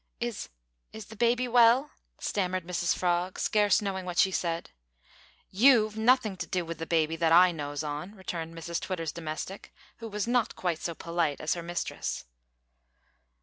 [0.19, 0.49] "Is
[0.93, 4.71] is the baby well?" stammered Mrs Frog, scarce knowing what she said.
[5.51, 9.71] "You've nothink to do wi' the baby that I knows on," returned Mrs Twitter's domestic,
[9.97, 12.25] who was not quite so polite as her mistress.